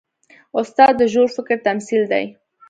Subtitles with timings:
[0.59, 2.25] استاد د ژور فکر تمثیل دی.